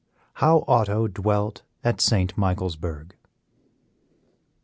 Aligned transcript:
V. 0.09 0.17
How 0.33 0.63
Otto 0.67 1.05
Dwelt 1.07 1.61
at 1.83 2.01
St. 2.01 2.35
Michaelsburg. 2.35 3.11